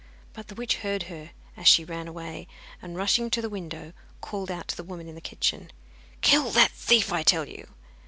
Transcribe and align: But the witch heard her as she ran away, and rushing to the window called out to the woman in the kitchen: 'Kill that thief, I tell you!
But 0.33 0.47
the 0.47 0.55
witch 0.55 0.77
heard 0.77 1.03
her 1.13 1.29
as 1.55 1.67
she 1.67 1.83
ran 1.83 2.07
away, 2.07 2.47
and 2.81 2.95
rushing 2.97 3.29
to 3.29 3.39
the 3.39 3.51
window 3.51 3.93
called 4.19 4.49
out 4.49 4.67
to 4.69 4.75
the 4.75 4.83
woman 4.83 5.07
in 5.07 5.13
the 5.13 5.21
kitchen: 5.21 5.69
'Kill 6.21 6.49
that 6.53 6.71
thief, 6.71 7.13
I 7.13 7.21
tell 7.21 7.47
you! 7.47 7.75